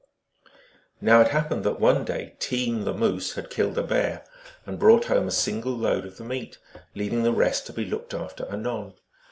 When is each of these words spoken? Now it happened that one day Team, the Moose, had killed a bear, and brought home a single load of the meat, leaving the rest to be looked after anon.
Now 0.99 1.21
it 1.21 1.27
happened 1.27 1.63
that 1.63 1.79
one 1.79 2.03
day 2.05 2.33
Team, 2.39 2.85
the 2.85 2.93
Moose, 2.95 3.33
had 3.35 3.51
killed 3.51 3.77
a 3.77 3.83
bear, 3.83 4.25
and 4.65 4.79
brought 4.79 5.05
home 5.05 5.27
a 5.27 5.31
single 5.31 5.73
load 5.77 6.05
of 6.07 6.17
the 6.17 6.23
meat, 6.23 6.57
leaving 6.95 7.21
the 7.21 7.31
rest 7.31 7.67
to 7.67 7.73
be 7.73 7.85
looked 7.85 8.15
after 8.15 8.47
anon. 8.51 8.95